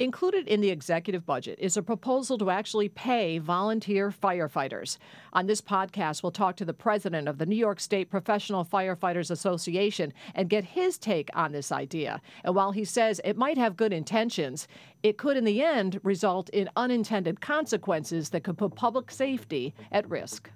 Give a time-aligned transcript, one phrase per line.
[0.00, 4.98] Included in the executive budget is a proposal to actually pay volunteer firefighters.
[5.32, 9.30] On this podcast, we'll talk to the president of the New York State Professional Firefighters
[9.30, 12.20] Association and get his take on this idea.
[12.42, 14.66] And while he says it might have good intentions,
[15.04, 20.10] it could in the end result in unintended consequences that could put public safety at
[20.10, 20.50] risk.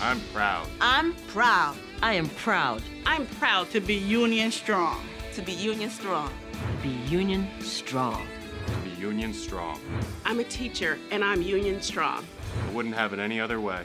[0.00, 0.66] I'm proud.
[0.80, 5.04] I'm proud I am proud I'm proud to be union strong.
[5.34, 6.30] To be union strong.
[6.80, 8.24] be union strong.
[8.68, 9.80] To be union strong.
[10.24, 12.24] I'm a teacher and I'm union strong.
[12.68, 13.82] I wouldn't have it any other way.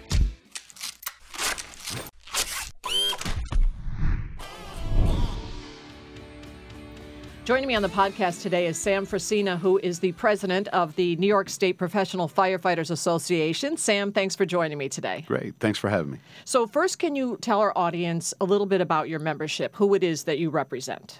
[7.45, 11.15] Joining me on the podcast today is Sam Fresina, who is the president of the
[11.15, 13.75] New York State Professional Firefighters Association.
[13.75, 15.23] Sam, thanks for joining me today.
[15.25, 15.55] Great.
[15.59, 16.19] Thanks for having me.
[16.45, 20.03] So, first, can you tell our audience a little bit about your membership, who it
[20.03, 21.17] is that you represent?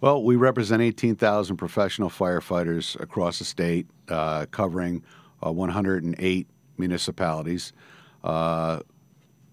[0.00, 5.02] Well, we represent 18,000 professional firefighters across the state, uh, covering
[5.44, 6.46] uh, 108
[6.78, 7.72] municipalities.
[8.24, 8.80] Uh,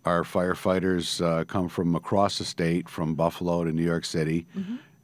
[0.06, 4.46] our firefighters uh, come from across the state, from Buffalo to New York City,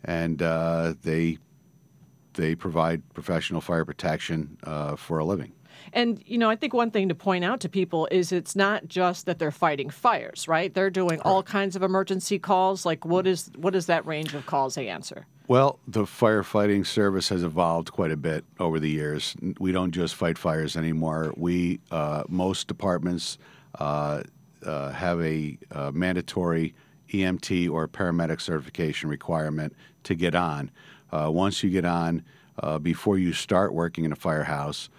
[0.06, 1.38] and uh, they
[2.36, 5.52] they provide professional fire protection uh, for a living.
[5.94, 8.88] And, you know, I think one thing to point out to people is it's not
[8.88, 10.74] just that they're fighting fires, right?
[10.74, 12.84] They're doing all kinds of emergency calls.
[12.84, 15.28] Like, what is what is that range of calls they answer?
[15.48, 19.36] Well, the firefighting service has evolved quite a bit over the years.
[19.60, 21.32] We don't just fight fires anymore.
[21.38, 23.38] We uh, most departments
[23.78, 24.24] uh,
[24.66, 26.74] uh, have a uh, mandatory
[27.10, 30.72] EMT or paramedic certification requirement to get on.
[31.12, 32.24] Uh, once you get on,
[32.60, 34.90] uh, before you start working in a firehouse,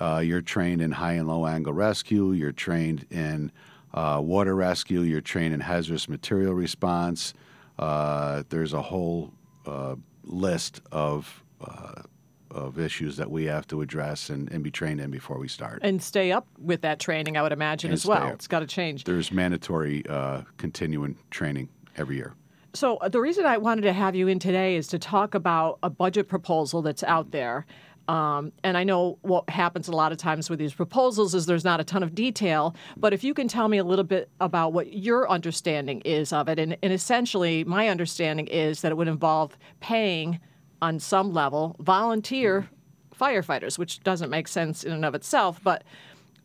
[0.00, 2.32] uh, you're trained in high and low angle rescue.
[2.32, 3.52] You're trained in
[3.94, 5.00] uh, water rescue.
[5.00, 7.34] You're trained in hazardous material response.
[7.78, 9.32] Uh, there's a whole
[9.66, 12.02] uh, list of uh,
[12.50, 15.80] of issues that we have to address and, and be trained in before we start.
[15.82, 18.28] And stay up with that training, I would imagine, And as well.
[18.28, 18.34] up.
[18.34, 19.04] It's got to change.
[19.04, 22.34] There's mandatory uh, continuing training every year.
[22.74, 25.90] So, the reason I wanted to have you in today is to talk about a
[25.90, 27.66] budget proposal that's out there.
[28.08, 31.64] Um, and I know what happens a lot of times with these proposals is there's
[31.64, 32.74] not a ton of detail.
[32.96, 36.48] But if you can tell me a little bit about what your understanding is of
[36.48, 40.40] it, and, and essentially, my understanding is that it would involve paying
[40.80, 42.68] on some level volunteer
[43.14, 45.60] firefighters, which doesn't make sense in and of itself.
[45.62, 45.84] But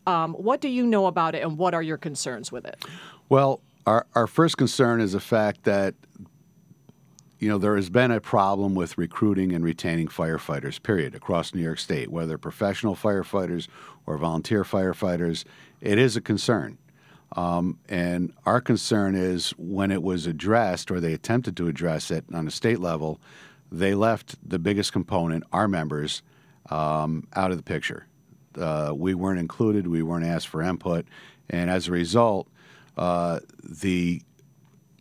[0.05, 2.83] um, what do you know about it, and what are your concerns with it?
[3.29, 5.95] Well, our, our first concern is the fact that
[7.43, 11.61] you know there has been a problem with recruiting and retaining firefighters period across New
[11.61, 13.67] York state whether professional firefighters
[14.05, 15.43] or volunteer firefighters.
[15.81, 16.77] It is a concern.
[17.33, 22.23] Um, and our concern is when it was addressed or they attempted to address it
[22.33, 23.19] on a state level
[23.69, 26.21] they left the biggest component our members
[26.69, 28.05] um, out of the picture.
[28.55, 31.05] Uh, we weren't included we weren't asked for input.
[31.49, 32.47] And as a result
[32.95, 34.21] uh, the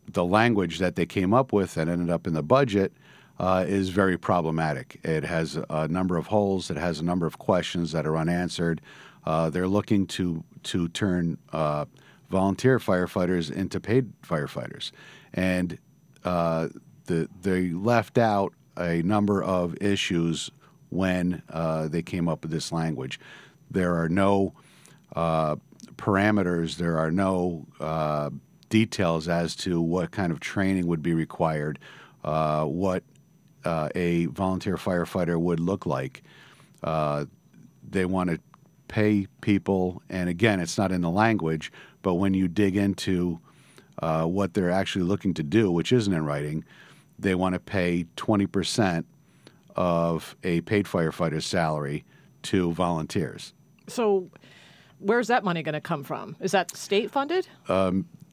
[0.09, 2.93] the language that they came up with that ended up in the budget
[3.39, 5.01] uh, is very problematic.
[5.05, 6.71] It has a number of holes.
[6.71, 8.81] It has a number of questions that are unanswered.
[9.25, 11.85] Uh, they're looking to to turn uh,
[12.31, 14.93] volunteer firefighters into paid firefighters,
[15.35, 15.79] and
[16.25, 16.69] uh,
[17.07, 20.51] the, they left out a number of issues
[20.91, 23.19] when uh, they came up with this language.
[23.71, 24.55] There are no
[25.17, 25.57] uh,
[25.97, 26.77] parameters.
[26.77, 27.67] There are no
[28.73, 31.79] details as to what kind of training would be required,
[32.25, 33.05] uh, what
[33.67, 36.23] uh, a volunteer firefighter would look like.
[36.83, 37.27] Uh,
[37.89, 38.41] they want to
[38.89, 43.39] pay people, and again, it's not in the language, but when you dig into
[43.99, 46.65] uh, what they're actually looking to do, which isn't in writing,
[47.19, 49.05] they want to pay 20%
[49.77, 52.07] of a paid firefighter's salary
[52.43, 53.53] to volunteers.
[53.87, 54.31] So,
[54.99, 56.37] where's that money going to come from?
[56.41, 57.47] Is that state funded?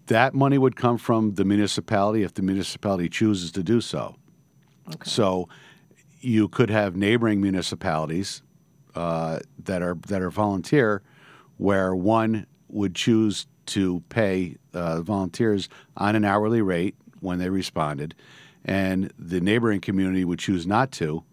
[0.10, 4.16] That money would come from the municipality if the municipality chooses to do so.
[4.88, 4.98] Okay.
[5.04, 5.48] So
[6.20, 8.42] you could have neighboring municipalities
[8.96, 11.02] uh, that are that are volunteer,
[11.58, 18.16] where one would choose to pay uh, volunteers on an hourly rate when they responded,
[18.66, 21.24] and the neighboring community would choose not to.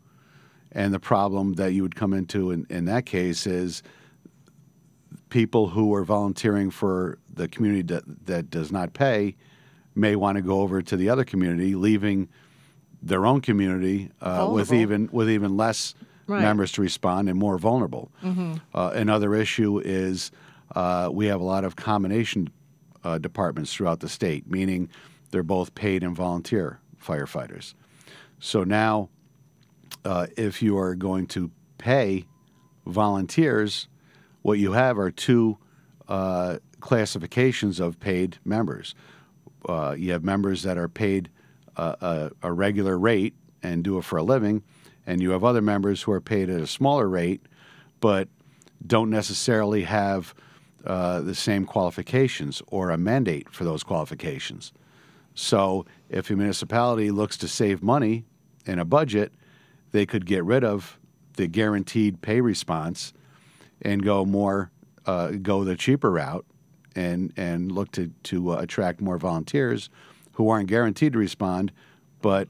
[0.73, 3.83] And the problem that you would come into in, in that case is
[5.31, 9.37] people who are volunteering for the community that, that does not pay
[9.95, 12.29] may want to go over to the other community, leaving
[13.03, 15.95] their own community uh, with even with even less
[16.29, 16.43] Right.
[16.43, 18.11] members to respond and more vulnerable.
[18.75, 20.33] Uh, another issue is
[20.75, 22.49] uh, we have a lot of combination
[23.05, 24.89] uh, departments throughout the state, meaning
[25.31, 27.75] they're both paid and volunteer firefighters.
[28.41, 29.09] So now,
[30.05, 31.49] uh, if you are going to
[31.79, 32.25] pay
[32.87, 33.87] volunteers,
[34.43, 35.59] what you have are two
[36.09, 38.95] uh, classifications of paid members.
[39.69, 41.31] Uh, you have members that are paid
[41.77, 44.63] a, a, a regular rate and do it for a living,
[45.07, 47.43] and you have other members who are paid at a smaller rate,
[48.01, 48.29] but
[48.87, 50.35] don't necessarily have
[50.85, 54.73] uh, the same qualifications or a mandate for those qualifications.
[55.35, 58.25] So, if a municipality looks to save money
[58.65, 59.33] in a budget,
[59.93, 60.99] they could get rid of
[61.37, 63.13] the guaranteed pay response
[63.83, 64.71] and go more,
[65.05, 66.47] uh, go the cheaper route,
[66.97, 69.91] and and look to to uh, attract more volunteers
[70.33, 71.71] who aren't guaranteed to respond,
[72.21, 72.49] but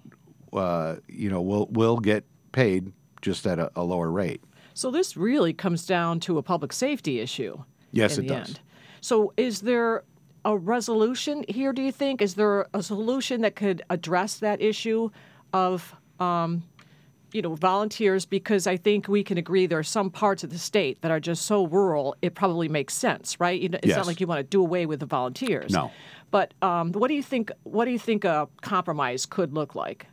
[0.52, 4.42] uh, you know will will get paid just at a, a lower rate.
[4.74, 7.62] So this really comes down to a public safety issue.
[7.92, 8.48] Yes, it does.
[8.48, 8.60] End.
[9.00, 10.04] So is there
[10.44, 11.72] a resolution here?
[11.72, 15.10] Do you think is there a solution that could address that issue
[15.52, 16.62] of um,
[17.36, 18.24] you know volunteers?
[18.24, 21.20] Because I think we can agree there are some parts of the state that are
[21.20, 23.60] just so rural it probably makes sense, right?
[23.60, 23.98] You know, It's Yes.
[23.98, 25.72] not like you want to do away with the volunteers.
[25.72, 25.92] No.
[26.30, 27.52] But um, what do you think?
[27.62, 30.06] What do you think a compromise could look like?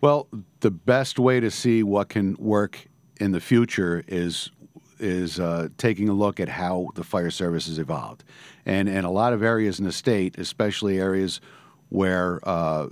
[0.00, 0.28] Well,
[0.60, 2.86] the best way to see what can work
[3.20, 4.50] in the future is
[4.98, 8.24] is uh, taking a look at how the fire service has evolved,
[8.66, 11.40] and in a lot of areas in the state, especially areas
[11.88, 12.88] where uh,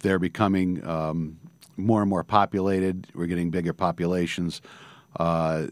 [0.00, 1.38] they're becoming um,
[1.76, 4.60] more and more populated, we're getting bigger populations.
[5.16, 5.66] Uh,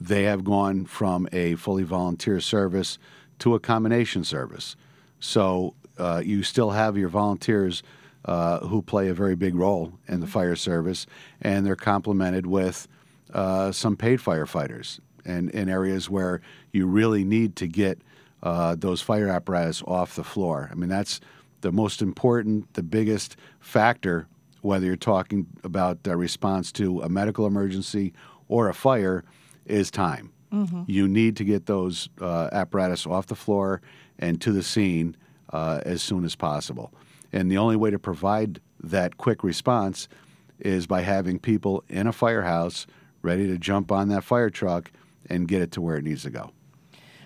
[0.00, 2.98] they have gone from a fully volunteer service
[3.38, 4.76] to a combination service.
[5.18, 7.82] So uh, you still have your volunteers
[8.24, 11.06] uh, who play a very big role in the fire service,
[11.40, 12.88] and they're complemented with
[13.32, 15.00] uh, some paid firefighters.
[15.24, 16.40] And in areas where
[16.72, 18.00] you really need to get
[18.42, 20.68] uh, those fire apparatus off the floor.
[20.72, 21.20] I mean, that's
[21.60, 24.26] the most important, the biggest factor,
[24.62, 28.12] whether you're talking about the response to a medical emergency
[28.48, 29.24] or a fire,
[29.66, 30.32] is time.
[30.86, 33.80] You need to get those uh, apparatus off the floor
[34.18, 35.16] and to the scene
[35.52, 36.92] uh, as soon as possible.
[37.32, 40.08] And the only way to provide that quick response
[40.58, 42.88] is by having people in a firehouse
[43.22, 44.90] ready to jump on that fire truck
[45.26, 46.50] and get it to where it needs to go.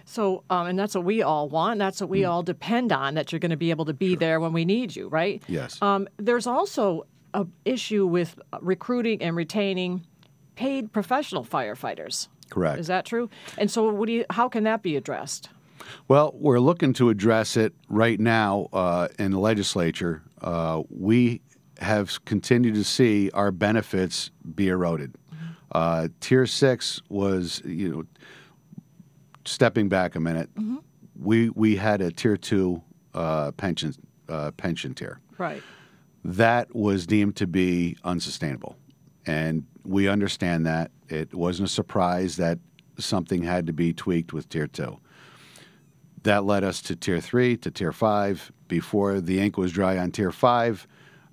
[0.05, 1.79] So, um, and that's what we all want.
[1.79, 2.29] That's what we Mm.
[2.29, 3.15] all depend on.
[3.15, 5.43] That you're going to be able to be there when we need you, right?
[5.49, 5.81] Yes.
[5.81, 10.07] Um, there's also a issue with recruiting and retaining
[10.55, 12.29] paid professional firefighters.
[12.51, 12.79] Correct.
[12.79, 13.29] Is that true?
[13.59, 14.25] And so, what do you?
[14.31, 15.51] How can that be addressed?
[16.09, 20.23] Well, we're looking to address it right now uh, in the legislature.
[20.41, 21.43] Uh, we
[21.81, 25.17] have continued to see our benefits be eroded.
[25.73, 28.05] Uh, tier six was, you know,
[29.45, 30.49] stepping back a minute.
[31.21, 32.83] We we had a tier two
[33.13, 33.95] uh, pension
[34.29, 35.63] uh, pension tier Right.
[36.25, 38.76] That was deemed to be unsustainable.
[39.26, 40.91] And we understand that.
[41.09, 42.59] It wasn't a surprise that
[42.99, 44.99] something had to be tweaked with tier two.
[46.23, 48.50] That led us to tier three, to tier five.
[48.69, 50.87] Before the ink was dry on tier five,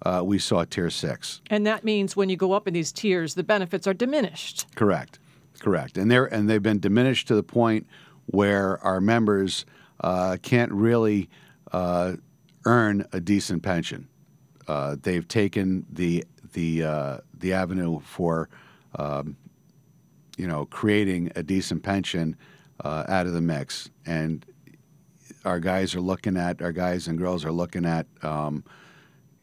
[0.05, 1.41] uh, we saw tier six.
[1.49, 4.67] And that means when you go up in these tiers, the benefits are diminished.
[4.75, 5.19] Correct,
[5.59, 7.87] correct, and they're and they've been diminished to the point
[8.25, 9.65] where our members
[10.01, 11.29] uh, can't really
[11.71, 12.13] uh,
[12.65, 14.07] earn a decent pension.
[14.67, 16.23] Uh, they've taken the
[16.53, 18.49] the uh, the avenue for
[18.95, 19.37] um,
[20.37, 22.35] you know creating a decent pension
[22.83, 24.45] uh, out of the mix, and
[25.45, 28.63] our guys are looking at our guys and girls are looking at um,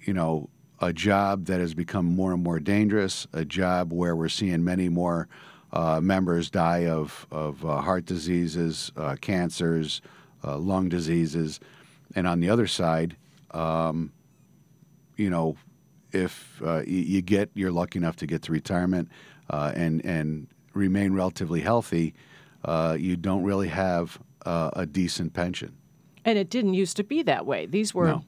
[0.08, 0.48] you know,
[0.80, 4.88] a job that has become more and more dangerous, a job where we're seeing many
[4.88, 5.28] more
[5.72, 10.00] uh, members die of, of uh, heart diseases, uh, cancers,
[10.42, 11.60] lung diseases.
[12.14, 13.16] And on the other side,
[13.50, 14.12] um,
[15.18, 15.56] you know,
[16.12, 19.10] if uh, you get, you're lucky enough to get to retirement
[19.50, 22.14] uh, and, and remain relatively healthy,
[22.64, 25.76] uh, you don't really have uh, a decent pension.
[26.24, 27.66] And it didn't used to be that way.
[27.66, 28.24] These were, No.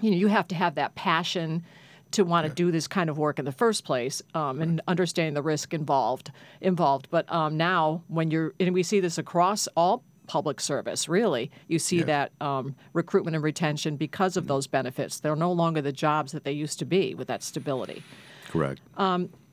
[0.00, 1.64] you know, you have to have that passion
[2.12, 5.34] to want to do this kind of work in the first place, um, and understanding
[5.34, 6.30] the risk involved.
[6.60, 11.50] Involved, but um, now when you're, and we see this across all public service, really,
[11.68, 15.20] you see that um, recruitment and retention because of those benefits.
[15.20, 18.02] They're no longer the jobs that they used to be with that stability.
[18.48, 18.80] Correct.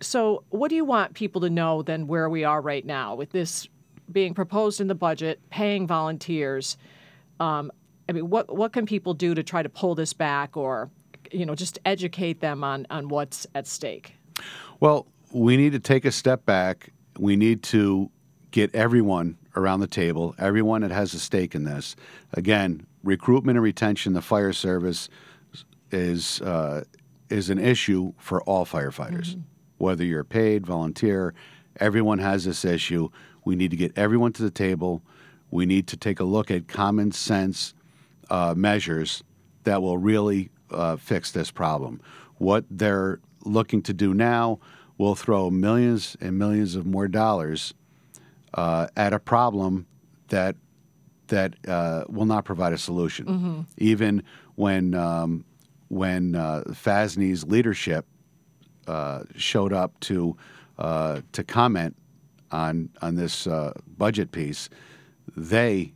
[0.04, 3.32] So, what do you want people to know then where we are right now with
[3.32, 3.68] this
[4.12, 6.78] being proposed in the budget, paying volunteers?
[7.40, 7.72] Um,
[8.10, 10.90] I mean, what what can people do to try to pull this back, or
[11.32, 14.16] you know, just educate them on on what's at stake?
[14.80, 16.92] Well, we need to take a step back.
[17.18, 18.12] We need to
[18.52, 21.96] get everyone around the table, everyone that has a stake in this.
[22.34, 25.10] Again, recruitment and retention, the fire service
[25.92, 26.84] is uh,
[27.30, 29.40] is an issue for all firefighters,
[29.78, 31.34] whether you're paid, volunteer.
[31.80, 33.10] Everyone has this issue.
[33.46, 35.02] We need to get everyone to the table.
[35.52, 37.74] We need to take a look at common sense
[38.30, 39.24] uh, measures
[39.64, 42.02] that will really uh, fix this problem.
[42.38, 44.60] What they're looking to do now
[44.98, 47.74] will throw millions and millions of more dollars
[48.54, 49.86] uh, at a problem
[50.30, 50.56] that
[51.28, 53.66] that uh, will not provide a solution.
[53.78, 54.24] Even
[54.56, 55.46] when um,
[55.88, 58.06] when uh, FASNY's leadership
[58.88, 60.36] uh, showed up to
[60.78, 61.96] uh, to comment
[62.52, 64.70] on on this uh, budget piece,
[65.36, 65.94] they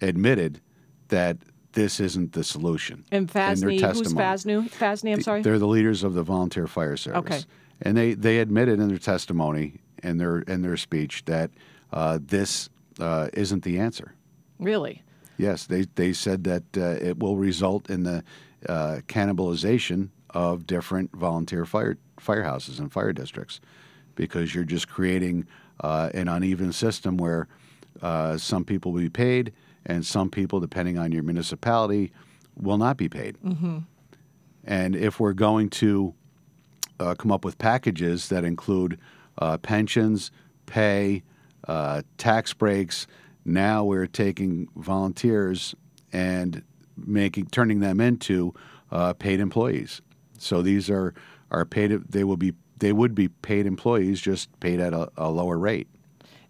[0.00, 0.60] admitted
[1.08, 1.38] that
[1.72, 3.04] this isn't the solution.
[3.12, 4.12] And FASNY, who's.
[4.12, 4.68] FASNY?
[4.68, 5.42] FASNY, I'm sorry.
[5.42, 7.18] They're the leaders of the volunteer fire service.
[7.18, 7.40] Okay.
[7.82, 11.50] And they, they admitted in their testimony and their in their speech that
[11.92, 12.68] this
[12.98, 14.14] uh, isn't the answer.
[14.58, 15.02] Really?
[15.36, 18.22] Yes, they they said that uh, it will result in the
[18.68, 23.60] uh, cannibalization of different volunteer fire firehouses and fire districts
[24.14, 25.46] because you're just creating
[25.80, 27.48] uh, an uneven system where
[28.02, 29.52] uh, some people will be paid
[29.86, 32.12] and some people, depending on your municipality,
[32.54, 33.38] will not be paid.
[34.64, 36.14] And if we're going to
[36.98, 38.98] uh, come up with packages that include
[39.38, 40.30] uh, pensions,
[40.66, 41.22] pay,
[41.68, 43.06] uh, tax breaks.
[43.44, 45.74] Now we're taking volunteers
[46.12, 46.62] and
[46.96, 48.54] making turning them into
[48.90, 50.00] uh, paid employees.
[50.38, 51.14] So these are
[51.50, 51.90] are paid.
[52.10, 55.88] They will be they would be paid employees, just paid at a, a lower rate.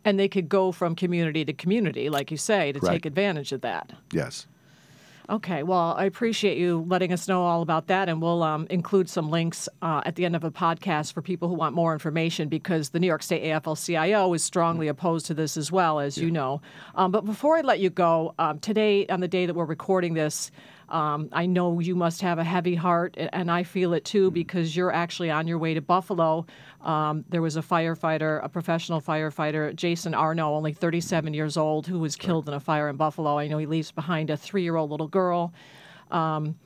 [0.05, 2.93] And they could go from community to community, like you say, to Right.
[2.93, 3.93] take advantage of that.
[4.13, 4.47] Yes.
[5.31, 9.09] Okay, well, I appreciate you letting us know all about that, and we'll um, include
[9.09, 12.49] some links uh, at the end of the podcast for people who want more information
[12.49, 16.33] because the New York State AFL-CIO is strongly opposed to this as well, as you
[16.33, 16.61] know.
[16.97, 20.15] Um, but before I let you go, um, today, on the day that we're recording
[20.15, 20.51] this,
[20.91, 24.75] um, I know you must have a heavy heart, and I feel it too because
[24.75, 26.47] you're actually on your way to Buffalo.
[26.81, 32.01] Um, there was a firefighter, a professional firefighter, Jason Arno, only 37 years old, who
[32.01, 33.39] was killed in a fire in Buffalo.
[33.39, 35.53] I know he leaves behind a three year old little girl.
[36.11, 36.57] Um,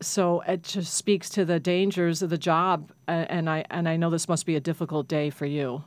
[0.00, 4.10] so it just speaks to the dangers of the job, and I and I know
[4.10, 5.82] this must be a difficult day for you.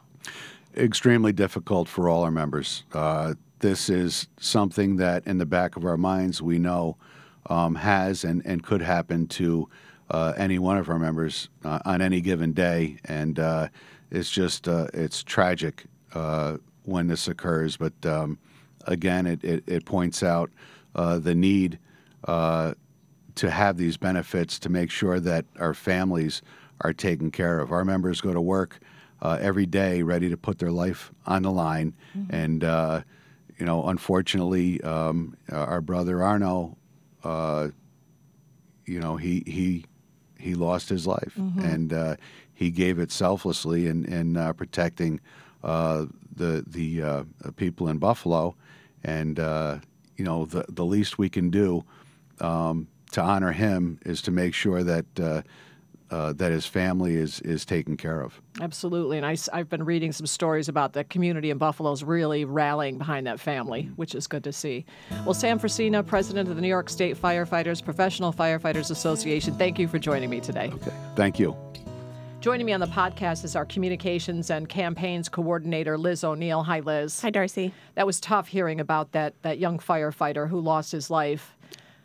[0.76, 2.84] extremely difficult for all our members.
[2.94, 6.98] Uh, this is something that, in the back of our minds, we know
[7.48, 9.70] um, has and, and could happen to
[10.10, 13.68] uh, any one of our members uh, on any given day, and uh,
[14.12, 17.78] it's just uh, it's tragic uh, when this occurs.
[17.78, 18.38] But um,
[18.86, 20.50] again, it, it, it points out
[20.96, 21.78] uh, the need
[22.28, 22.74] uh,
[23.36, 26.42] to have these benefits to make sure that our families
[26.82, 27.72] are taken care of.
[27.72, 28.80] Our members go to work
[29.22, 31.94] uh, every day ready to put their life on the line,
[32.30, 33.02] and uh,
[33.58, 36.78] you know, unfortunately, um, our brother Arno,
[37.24, 37.70] uh,
[38.86, 39.86] you know, he he
[40.40, 41.34] he lost his life,
[41.64, 42.16] and uh,
[42.54, 45.20] he gave it selflessly in in uh, protecting
[45.64, 46.06] uh,
[46.36, 47.24] the the uh,
[47.56, 48.56] people in Buffalo,
[49.04, 49.78] and uh,
[50.16, 51.84] you know, the the least we can do
[52.40, 55.44] um, to honor him is to make sure that
[56.10, 58.42] uh, that his family is is taken care of.
[58.62, 62.98] Absolutely, and I, have been reading some stories about the community in Buffalo's really rallying
[62.98, 64.86] behind that family, which is good to see.
[65.26, 69.88] Well, Sam Fresina, president of the New York State Firefighters Professional Firefighters Association, thank you
[69.88, 70.72] for joining me today.
[70.74, 71.56] Okay, thank you.
[72.40, 76.64] Joining me on the podcast is our communications and campaigns coordinator, Liz O'Neill.
[76.64, 77.20] Hi, Liz.
[77.22, 77.74] Hi, Darcy.
[77.96, 81.57] That was tough hearing about that that young firefighter who lost his life.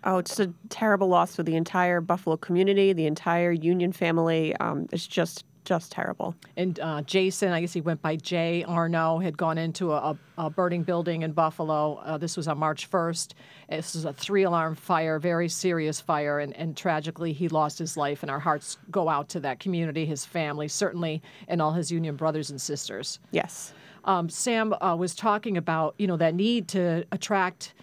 [0.05, 4.55] Oh, it's a terrible loss for the entire Buffalo community, the entire Union family.
[4.57, 6.35] Um, it's just, just terrible.
[6.57, 10.51] And uh, Jason, I guess he went by Jay Arno, had gone into a, a,
[10.51, 12.01] burning building in Buffalo.
[12.05, 13.35] Uh, this was on March 1st.
[13.71, 17.97] This was a three alarm fire, very serious fire, and, and tragically he lost his
[17.97, 18.23] life.
[18.23, 22.17] And our hearts go out to that community, his family, certainly, and all his union
[22.17, 23.21] brothers and sisters.
[23.31, 23.73] Yes.
[24.05, 27.75] Um, Sam uh, was talking about, you know, that need to attract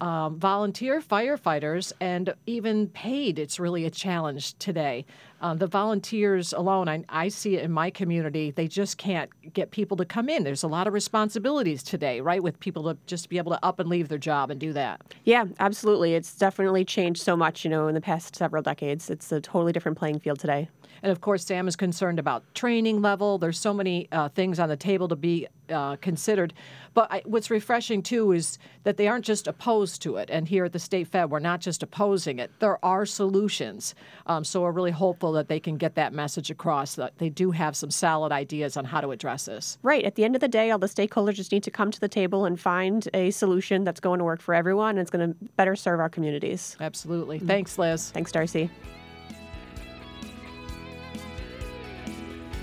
[0.00, 3.38] um, volunteer firefighters and even paid.
[3.38, 5.06] It's really a challenge today.
[5.40, 9.70] Uh, the volunteers alone, I, I see it in my community, they just can't get
[9.70, 10.44] people to come in.
[10.44, 13.78] There's a lot of responsibilities today, right, with people to just be able to up
[13.78, 15.02] and leave their job and do that.
[15.24, 16.14] Yeah, absolutely.
[16.14, 19.10] It's definitely changed so much, you know, in the past several decades.
[19.10, 20.68] It's a totally different playing field today.
[21.02, 23.38] And of course, Sam is concerned about training level.
[23.38, 26.52] There's so many uh, things on the table to be uh, considered.
[26.94, 30.30] But I, what's refreshing too is that they aren't just opposed to it.
[30.30, 32.50] And here at the State Fed, we're not just opposing it.
[32.60, 33.94] There are solutions.
[34.26, 36.94] Um, so we're really hopeful that they can get that message across.
[36.94, 39.78] That they do have some solid ideas on how to address this.
[39.82, 40.04] Right.
[40.04, 42.08] At the end of the day, all the stakeholders just need to come to the
[42.08, 45.36] table and find a solution that's going to work for everyone and it's going to
[45.56, 46.76] better serve our communities.
[46.80, 47.38] Absolutely.
[47.38, 48.10] Thanks, Liz.
[48.10, 48.70] Thanks, Darcy.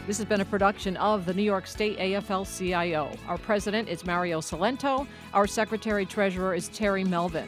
[0.06, 3.10] This has been a production of the New York State AFL CIO.
[3.26, 5.08] Our president is Mario Cilento.
[5.34, 7.48] Our secretary treasurer is Terry Melvin.